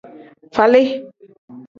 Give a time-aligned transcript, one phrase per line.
[0.55, 0.87] Falii.